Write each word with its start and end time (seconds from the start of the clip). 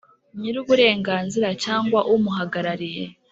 nyir 0.39 0.55
uburenganzira 0.61 1.49
cyangwa 1.63 1.99
umuhagarariye 2.13 3.03